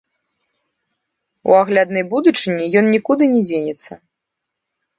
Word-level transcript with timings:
У 1.51 1.59
агляднай 1.59 2.03
будучыні 2.15 2.65
ён 2.83 2.91
нікуды 2.97 3.23
не 3.37 3.41
дзенецца. 3.51 3.91